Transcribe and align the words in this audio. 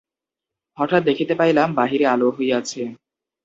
হঠাৎ 0.77 1.01
দেখিতে 1.03 1.33
পাইলাম, 1.35 1.69
বাহিরে 1.73 2.05
আলো 2.05 2.27
হইয়াছে। 2.31 2.81